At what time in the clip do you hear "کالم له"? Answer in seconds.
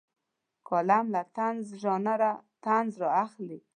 0.67-1.21